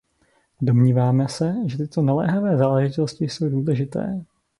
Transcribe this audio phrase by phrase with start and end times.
[0.61, 4.25] Domníváme se, že tyto naléhavé záležitosti jsou důležité.